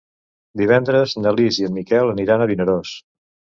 [0.61, 2.97] Divendres na Lis i en Miquel aniran a Vinaròs.